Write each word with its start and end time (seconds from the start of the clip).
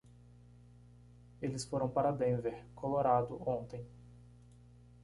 Eles 1.39 1.63
foram 1.63 1.87
para 1.87 2.09
Denver, 2.11 2.59
Colorado 2.73 3.39
ontem. 3.47 3.85